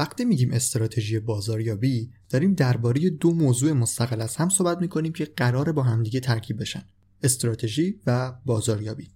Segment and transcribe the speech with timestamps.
[0.00, 5.72] وقتی میگیم استراتژی بازاریابی داریم درباره دو موضوع مستقل از هم صحبت می‌کنیم که قرار
[5.72, 6.82] با همدیگه ترکیب بشن
[7.22, 9.08] استراتژی و بازاریابی.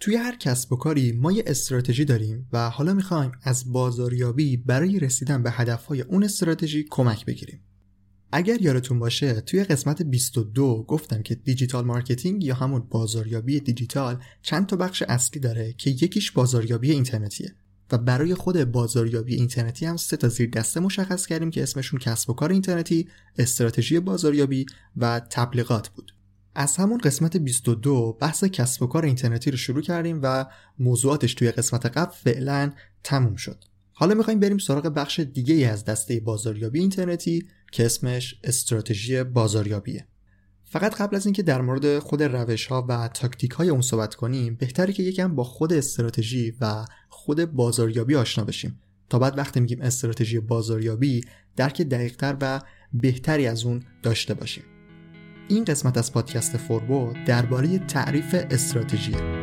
[0.00, 4.98] توی هر کسب و کاری ما یه استراتژی داریم و حالا می‌خوایم از بازاریابی برای
[4.98, 7.60] رسیدن به هدفهای اون استراتژی کمک بگیریم.
[8.32, 14.66] اگر یادتون باشه توی قسمت 22 گفتم که digital marketing یا همون بازاریابی دیجیتال چند
[14.66, 17.54] تا بخش اصلی داره که یکیش بازاریابی اینترنتیه.
[17.92, 22.30] و برای خود بازاریابی اینترنتی هم سه تا زیر دسته مشخص کردیم که اسمشون کسب
[22.30, 24.66] و کار اینترنتی، استراتژی بازاریابی
[24.96, 26.14] و تبلیغات بود.
[26.54, 30.46] از همون قسمت 22 بحث کسب و کار اینترنتی رو شروع کردیم و
[30.78, 32.72] موضوعاتش توی قسمت قبل فعلا
[33.04, 33.64] تموم شد.
[33.92, 40.06] حالا می‌خوایم بریم سراغ بخش دیگه از دسته بازاریابی اینترنتی که اسمش استراتژی بازاریابیه.
[40.72, 44.54] فقط قبل از اینکه در مورد خود روش ها و تاکتیک های اون صحبت کنیم
[44.54, 48.80] بهتره که یکم با خود استراتژی و خود بازاریابی آشنا بشیم.
[49.08, 51.24] تا بعد وقتی میگیم استراتژی بازاریابی
[51.56, 52.60] درک دقیقتر و
[52.92, 54.64] بهتری از اون داشته باشیم.
[55.48, 59.41] این قسمت از پادکست فوربو درباره تعریف استراتژیه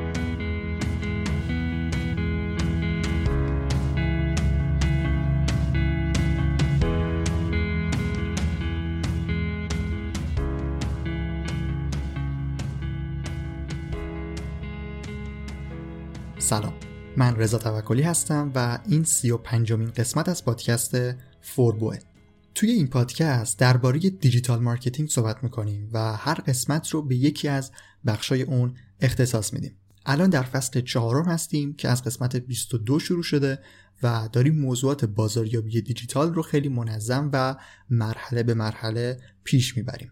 [16.49, 16.73] سلام.
[17.17, 20.97] من رضا توکلی هستم و این سی و پنجمین قسمت از پادکست
[21.41, 21.97] فوربوه
[22.55, 27.71] توی این پادکست درباره digital marketing صحبت می‌کنیم و هر قسمت رو به یکی از
[28.05, 29.77] بخشای اون اختصاص میدیم.
[30.05, 33.59] الان در فصل چهارم هستیم که از قسمت 22 شروع شده
[34.03, 37.55] و داریم موضوعات بازاریابی دیجیتال رو خیلی منظم و
[37.89, 40.11] مرحله به مرحله پیش می‌بریم.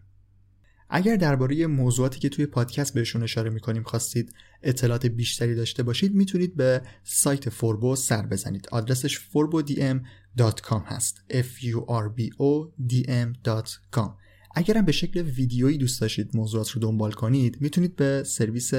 [0.89, 4.33] اگر درباره موضوعاتی که توی پادکست بهشون اشاره می‌کنیم خواستید
[4.63, 8.67] اطلاعات بیشتری داشته باشید می‌تونید به سایت فوربو سر بزنید.
[8.71, 11.21] آدرسش forbodm.com هست.
[11.29, 14.09] F u r b o d m.com
[14.55, 18.71] اگرم به شکل ویدیویی دوست داشتید موضوعات رو دنبال کنید می‌تونید به سرویس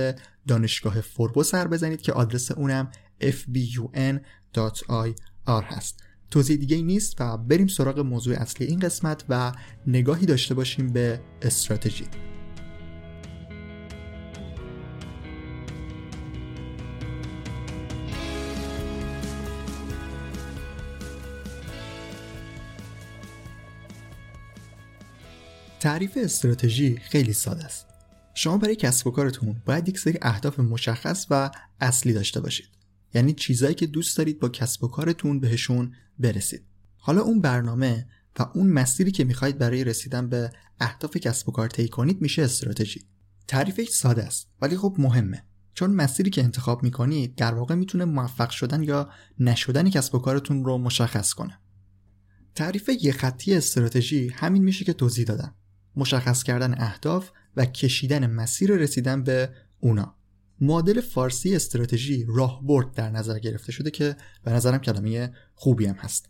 [0.47, 4.21] دانشگاه فوربو سر بزنید که آدرس اونم fbun.ir
[5.49, 6.08] هست.
[6.31, 9.53] توضیح دیگه ای نیست و بریم سراغ موضوع اصلی این قسمت و
[9.87, 12.05] نگاهی داشته باشیم به استراتژی.
[25.81, 27.87] تعریف استراتژی خیلی ساده است.
[28.35, 31.51] شما برای کسب و کارتون باید یک سری اهداف مشخص و
[31.81, 32.78] اصلی داشته باشید.
[33.15, 36.65] یعنی چیزایی که دوست دارید با کسب و کارتون بهشون برسید.
[36.97, 41.69] حالا اون برنامه و اون مسیری که می‌خواهید برای رسیدن به اهداف کسب و کار
[41.69, 43.07] طی کنید میشه استراتژی.
[43.47, 45.45] تعریفش ساده است ولی خب مهمه.
[45.75, 50.65] چون مسیری که انتخاب می‌کنید در واقع می‌تونه موفق شدن یا نشدن کسب و کارتون
[50.65, 51.59] رو مشخص کنه.
[52.55, 55.55] تعریف یه خطی استراتژی همین میشه که توضیح دادم.
[55.97, 59.51] مشخص کردن اهداف و کشیدن مسیر رسیدن به
[59.81, 60.18] اونا.
[60.61, 66.27] معادل فارسی استراتژی راهبرد در نظر گرفته شده که به نظرم کلمه خوبی هم هست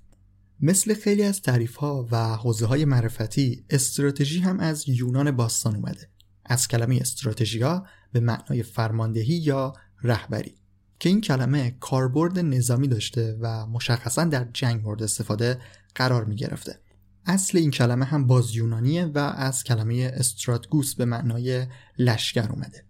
[0.61, 6.09] مثل خیلی از تعریف ها و حوزه های معرفتی استراتژی هم از یونان باستان اومده
[6.45, 9.73] از کلمه استراتژیا به معنای فرماندهی یا
[10.03, 10.55] رهبری
[10.99, 15.59] که این کلمه کاربرد نظامی داشته و مشخصا در جنگ مورد استفاده
[15.95, 16.79] قرار می گرفته.
[17.27, 21.67] اصل این کلمه هم باز یونانیه و از کلمه استراتگوس به معنای
[21.99, 22.85] لشکر اومده.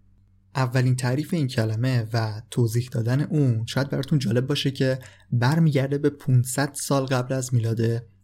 [0.55, 4.99] اولین تعریف این کلمه و توضیح دادن اون شاید براتون جالب باشه که
[5.31, 7.81] برمیگرده به 500 سال قبل از میلاد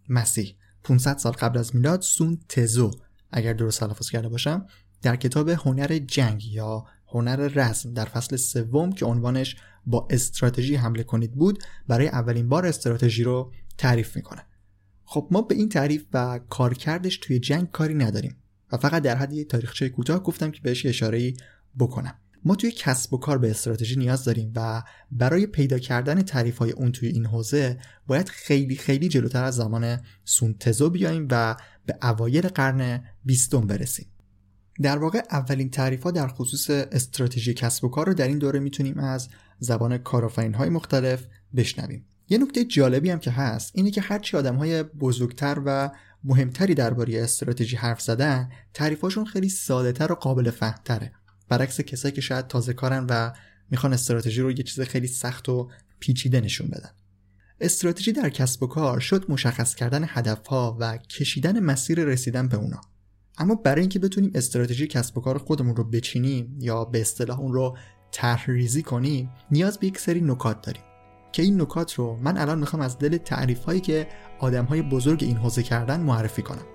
[0.09, 0.55] مسیح.
[0.83, 2.91] 500 سال قبل از میلاد سون تزو
[3.31, 4.65] اگر درست تلفظ کرده باشم
[5.01, 9.55] در کتاب هنر جنگ یا هنر رزم در فصل سوم که عنوانش
[9.85, 14.41] با استراتژی حمله کنید بود برای اولین بار استراتژی رو تعریف می‌کنه.
[15.03, 18.35] خب ما به این تعریف و کارکردش توی جنگ کاری نداریم
[18.71, 21.33] و فقط در حد یه تاریخچه کوتاه گفتم که بهش اشاره
[21.79, 22.15] بکنم.
[22.45, 26.71] ما توی کسب و کار به استراتژی نیاز داریم و برای پیدا کردن تعریف های
[26.71, 27.77] اون توی این حوزه
[28.07, 31.55] باید خیلی خیلی جلوتر از زمان سونتزو بیایم و
[31.85, 34.07] به اوایل قرن بیستم برسیم.
[34.81, 38.59] در واقع اولین تعریف ها در خصوص استراتژی کسب و کار رو در این دوره
[38.59, 39.29] می‌تونیم از
[39.59, 41.25] زبان کارآفرین های مختلف
[41.55, 42.05] بشنویم.
[42.29, 45.91] یه نکته جالبی هم که هست اینه که هرچی آدم های بزرگتر و
[46.23, 51.11] مهمتری درباره استراتژی حرف زدن تعریفاشون خیلی ساده تر و قابل فهمتره.
[51.49, 53.31] برعکس کسایی که شاید تازه کارن و
[53.71, 55.69] می‌خوان استراتژی رو یه چیز خیلی سخت و
[55.99, 56.91] پیچیده نشون بدن.
[57.61, 62.81] استراتژی در کسب و کار شد مشخص کردن هدفها و کشیدن مسیر رسیدن به اونا.
[63.37, 67.53] اما برای اینکه بتونیم استراتژی کسب و کار خودمون رو بچینیم یا به اصطلاح اون
[67.53, 67.77] رو
[68.11, 70.83] طرحریزی کنیم نیاز به یک سری نکات داریم.
[71.31, 74.07] که این نکات رو من الان می‌خوام از دل تعریف هایی که
[74.39, 76.74] آدم های بزرگ این حوزه کردن معرفی کنم.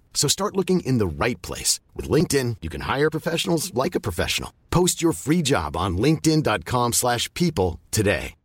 [0.13, 1.79] So start looking in the right place.
[1.95, 4.51] With LinkedIn, you can hire professionals like a professional.
[4.69, 8.35] Post your free job on linkedin.com slash people today.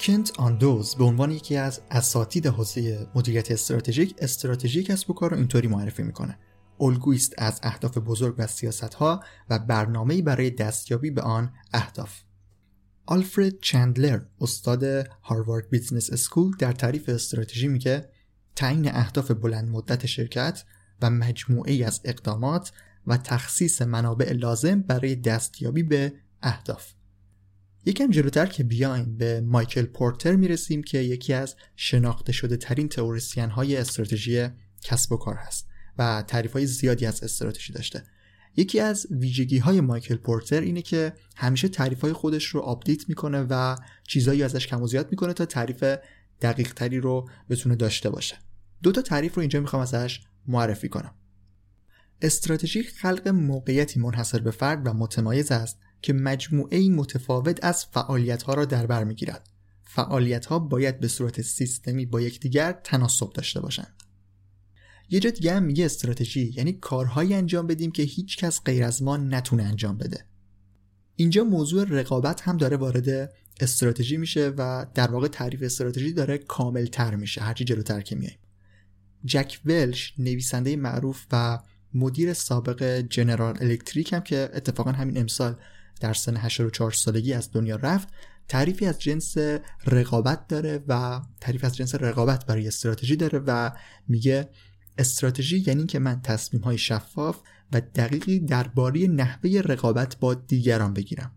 [0.00, 5.36] کنت آندوز به عنوان یکی از اساتید حوزه مدیریت استراتژیک استراتژی کسب و کار رو
[5.36, 6.38] اینطوری معرفی می‌کنه
[6.80, 12.20] الگویی از اهداف بزرگ و سیاست ها و برنامه‌ای برای دستیابی به آن اهداف
[13.10, 14.84] آلفرد چندلر استاد
[15.22, 18.08] Harvard Business School در تعریف استراتژی میگه
[18.56, 20.64] تعیین اهداف بلند مدت شرکت
[21.02, 22.72] و مجموعه از اقدامات
[23.06, 26.12] و تخصیص منابع لازم برای دستیابی به
[26.42, 26.92] اهداف.
[27.84, 33.50] یکم جلوتر که بیایم به مایکل پورتر می‌رسیم که یکی از شناخته شده ترین تئوریسین
[33.50, 34.48] های استراتژی
[34.80, 38.02] کسب و کار هست و تعریف های زیادی از استراتژی داشته.
[38.58, 43.46] یکی از ویژگی های مایکل پورتر اینه که همیشه تعریف های خودش رو update می‌کنه
[43.50, 45.84] و چیزایی ازش کم و زیاد می‌کنه تا تعریف
[46.40, 48.36] دقیق تری رو بتونه داشته باشه.
[48.82, 51.14] دو تا تعریف رو اینجا می‌خوام ازش معرفی کنم.
[52.22, 58.54] استراتژی خلق موقعیتی منحصر به فرد و متمایز است که مجموعه متفاوت از فعالیت ها
[58.54, 59.48] را در بر می‌گیرد.
[59.82, 63.97] فعالیت ها باید به صورت سیستمی با یکدیگر تناسب داشته باشند.
[65.10, 69.16] یه جا دیگه میگه استراتژی یعنی کارهایی انجام بدیم که هیچ کس غیر از ما
[69.16, 70.24] نتونه انجام بده.
[71.16, 76.86] اینجا موضوع رقابت هم داره وارد استراتژی میشه و در واقع تعریف استراتژی داره کامل
[76.86, 77.40] تر میشه.
[77.40, 78.38] هرچی جلوتر که میایم.
[79.24, 81.58] جک ولش نویسنده معروف و
[81.94, 85.56] مدیر سابق جنرال الکتریک هم که اتفاقا همین امسال
[86.00, 88.08] در سن 84 سالگی از دنیا رفت
[88.48, 89.34] تعریفی از جنس
[89.86, 93.70] رقابت داره و تعریف از جنس رقابت برای استراتژی داره و
[94.08, 94.48] میگه
[94.98, 97.40] استراتژی یعنی که من تصمیم های شفاف
[97.72, 101.32] و دقیقی درباره نحوه رقابت با دیگران بگیرم.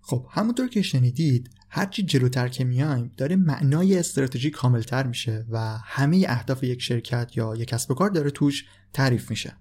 [0.00, 6.26] خب همونطور که شنیدید هرچی جلوتر که میایم داره معنای استراتژی کاملتر میشه و همه
[6.28, 9.56] اهداف یک شرکت یا یک کسب و کار داره توش تعریف میشه.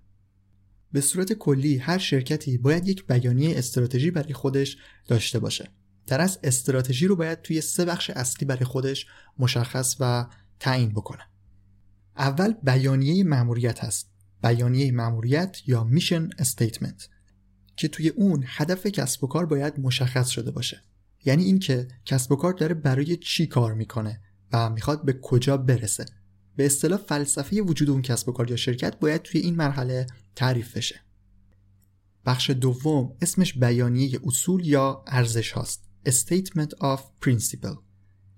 [0.91, 4.77] به صورت کلی هر شرکتی باید یک بیانیه استراتژی برای خودش
[5.07, 5.69] داشته باشه.
[6.07, 9.05] در از استراتژی رو باید توی سه بخش اصلی برای خودش
[9.39, 10.25] مشخص و
[10.59, 11.32] تعیین بکنه.
[12.17, 14.09] اول بیانیه مأموریت هست.
[14.43, 17.09] بیانیه مأموریت یا میشن استیتمنت
[17.75, 20.81] که توی اون هدف کسب و کار باید مشخص شده باشه.
[21.25, 26.05] یعنی اینکه کسب و کار داره برای چی کار می‌کنه و می‌خواد به کجا برسه.
[26.55, 30.77] به اصطلاح فلسفه وجود اون کسب و کار یا شرکت باید توی این مرحله تعریف
[30.77, 31.01] بشه.
[32.25, 35.83] بخش دوم اسمش بیانیه اصول یا ارزش هاست.
[36.09, 37.82] Statement of Principle.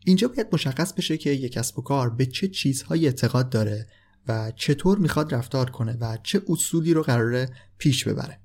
[0.06, 3.88] اینجا باید مشخص بشه که یک کسب و کار به چه چیزهایی اعتقاد داره
[4.28, 8.40] و چطور می‌خواد رفتار کنه و چه اصولی رو قراره پیش ببره.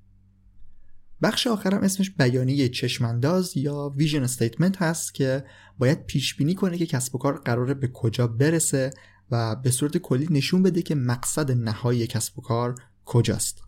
[1.23, 5.45] بخش آخرم اسمش بیانیه چشمانداز یا ویژن استیتمنت هست که
[5.79, 8.91] باید پیش بینی کنه که کسب و کار قراره به کجا برسه
[9.31, 12.75] و به صورت کلی نشون بده که مقصد نهایی کسب و کار
[13.05, 13.63] کجاست.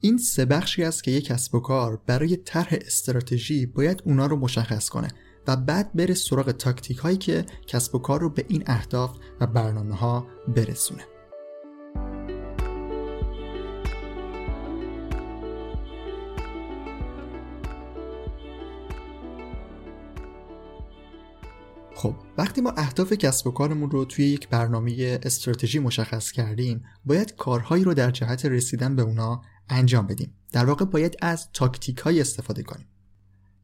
[0.00, 4.36] این سه بخشی است که یک کسب و کار برای طرح استراتژی باید اونا رو
[4.36, 5.08] مشخص کنه.
[5.46, 9.46] و بعد بره سراغ تاکتیک هایی که کسب و کار رو به این اهداف و
[9.46, 11.04] برنامه ها برسونه.
[21.94, 27.36] خب وقتی ما اهداف کسب و کارمون رو توی یک برنامه استراتژی مشخص کردیم باید
[27.36, 30.34] کارهایی رو در جهت رسیدن به اونا انجام بدیم.
[30.52, 32.86] در واقع باید از تاکتیک های استفاده کنیم.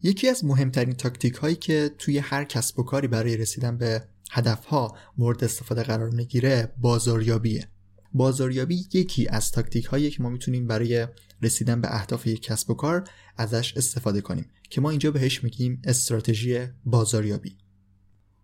[0.02, 4.64] یکی از مهمترین تاکتیک هایی که توی هر کسب و کاری برای رسیدن به هدف
[4.64, 7.68] ها مورد استفاده قرار می‌گیره بازاریابیه.
[8.12, 11.06] بازاریابی یکی از تاکتیک هایی که ما می‌تونیم برای
[11.42, 15.82] رسیدن به اهداف یک کسب و کار ازش استفاده کنیم که ما اینجا بهش میگیم
[15.84, 17.58] استراتژی بازاریابی.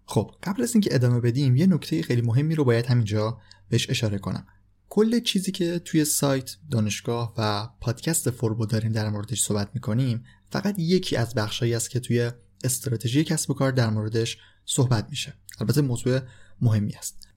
[0.04, 4.18] خب قبل از اینکه ادامه بدیم یه نکته خیلی مهمی رو باید همینجا بهش اشاره
[4.18, 4.46] کنم.
[4.88, 10.78] کل چیزی که توی سایت دانشگاه و پادکست فوربو داریم در موردش صحبت می‌کنیم فقط
[10.78, 12.30] یکی از بخشهایی است که توی
[12.64, 15.34] استراتژی کسب و کار در موردش صحبت میشه.
[15.60, 16.20] البته موضوع
[16.60, 17.28] مهمی است.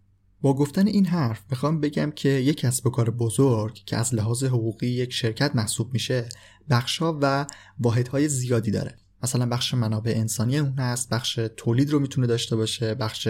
[0.42, 4.44] با گفتن این حرف می‌خوام بگم که یک کسب و کار بزرگ که از لحاظ
[4.44, 6.30] حقوقی یک شرکت محسوب میشه
[6.70, 7.46] بخشها و
[7.80, 8.98] واحدهای زیادی داره.
[9.24, 13.28] مثلا بخش منابع انسانی اون هست بخش تولید رو می‌تونه داشته باشه بخش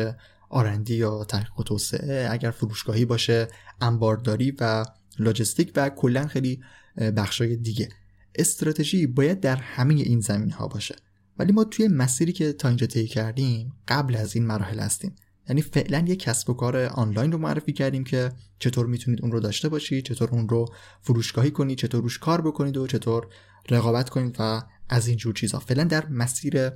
[0.49, 3.47] آرندی یا تحقیق و توسعه اگر فروشگاهی باشه
[3.81, 4.85] انبارداری و
[5.19, 6.63] لاجستیک و کلا خیلی
[6.97, 7.89] بخشای دیگه.
[8.35, 10.95] استراتژی باید در همه این زمین ها باشه.
[11.39, 15.15] ولی ما توی مسیری که تا اینجا طی کردیم قبل از این مراحل هستیم.
[15.49, 19.39] یعنی فعلا یه کسب و کار آنلاین رو معرفی کردیم که چطور می‌تونید اون رو
[19.39, 20.65] داشته باشید چطور اون رو
[21.01, 23.27] فروشگاهی کنید چطور روش کار بکنید و چطور
[23.69, 26.71] رقابت کنید و از این جور چیزها فعلا در مسیر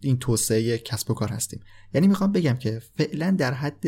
[0.00, 1.60] این توسعه کسب و کار هستیم.
[1.94, 3.86] یعنی می‌خوام بگم که فعلا در حد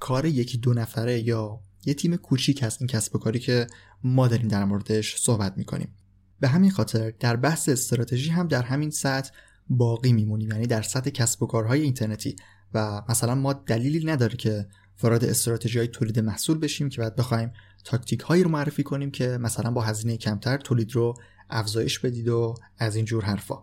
[0.00, 3.66] کار یکی دو نفره یا یه تیم کوچیک هست این کسب و کاری که
[4.04, 5.88] ما داریم در موردش صحبت می‌کنیم.
[6.40, 9.30] به همین خاطر در بحث استراتژی هم در همین سطح
[9.68, 10.50] باقی میمونیم.
[10.50, 12.36] یعنی در سطح کسب و کارهای اینترنتی.
[12.74, 14.66] و مثلا ما دلیلی نداره که
[15.02, 17.52] وارد استراتژی های تولید محصول بشیم که بعد بخوایم
[17.84, 21.14] تاکتیک هایی رو معرفی کنیم که مثلا با هزینه کمتر تولید رو
[21.50, 23.58] افزایش بدید و از این جور حرفا.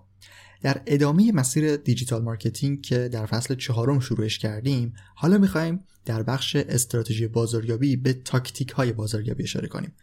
[0.61, 6.55] در ادامه مسیر digital marketing که در فصل چهارم شروعش کردیم حالا می‌خوایم در بخش
[6.55, 9.93] استراتژی بازاریابی به تاکتیک های بازاریابی اشاره کنیم.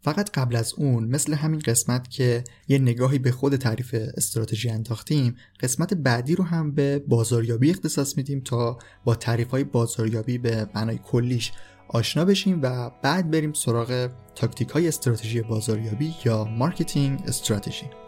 [0.00, 5.36] فقط قبل از اون مثل همین قسمت که یه نگاهی به خود تعریف استراتژی انداختیم
[5.60, 10.98] قسمت بعدی رو هم به بازاریابی اختصاص میدیم تا با تعریف های بازاریابی به معنای
[10.98, 11.52] کلیش
[11.88, 18.07] آشنا بشیم و بعد بریم سراغ تاکتیک های استراتژی بازاریابی یا marketing strategy.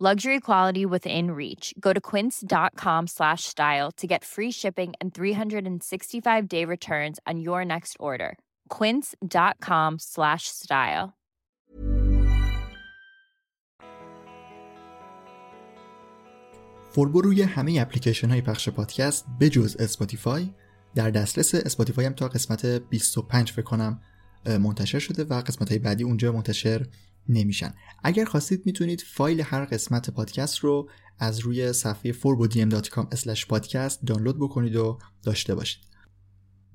[0.00, 1.72] Luxury quality within reach.
[1.78, 7.64] Go to quince.com slash style to get free shipping and 365 day returns on your
[7.64, 8.36] next order.
[8.68, 11.14] quince.com slash style.
[16.94, 20.50] فوربو روی همه اپلیکیشن های پخش پادکست بجز اسپاتیفای
[20.94, 24.00] در دسترس اسپاتیفای هم تا قسمت 25 فکر کنم
[24.46, 26.86] منتشر شده و قسمت های بعدی اونجا منتشر
[27.29, 27.73] نمیشن.
[28.03, 34.75] اگر خواستید می‌تونید فایل هر قسمت پادکست رو از روی صفحه forbodm.com پادکست دانلود بکنید
[34.75, 35.83] و داشته باشید.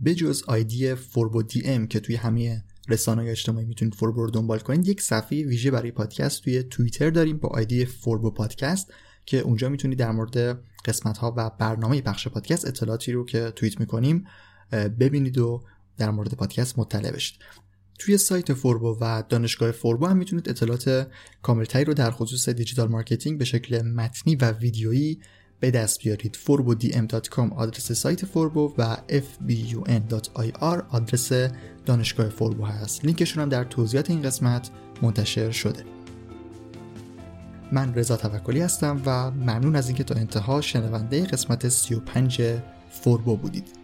[0.04, 5.42] بجز آیدی forbodm که توی همه رسانه اجتماعی می‌تونید فوربو رو دنبال کنید یک صفحه
[5.44, 8.92] ویژه برای پادکست توی توییتر داریم با آیدی فوربو پادکست
[9.26, 13.80] که اونجا می‌تونید در مورد قسمت ها و برنامه پخش پادکست اطلاعاتی رو که توییت
[13.80, 14.24] می‌کنیم
[14.72, 15.64] ببینید و
[15.96, 17.38] در مورد پادکست مطلع بشید.
[17.98, 21.08] توی سایت فوربو و دانشگاه فوربو هم می‌تونید اطلاعات
[21.42, 25.20] کاملتری رو در خصوص digital marketing به شکل متنی و ویدیویی
[25.60, 26.38] به دست بیارید.
[26.46, 31.32] forbodm.com آدرس سایت فوربو و fbun.ir آدرس
[31.86, 33.04] دانشگاه فوربو هست.
[33.04, 34.70] لینکشون هم در توضیحات این قسمت
[35.02, 35.84] منتشر شده.
[37.72, 42.42] من رضا توکلی هستم و ممنون از اینکه تا انتها شنونده قسمت 35
[42.90, 43.83] فوربو بودید.